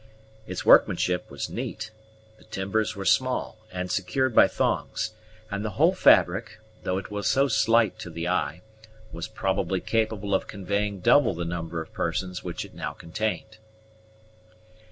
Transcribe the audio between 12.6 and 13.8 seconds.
it now contained.